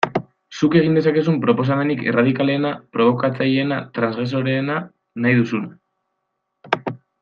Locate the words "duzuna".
5.41-6.95